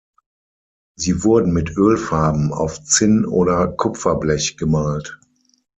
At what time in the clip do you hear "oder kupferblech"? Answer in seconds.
3.23-4.57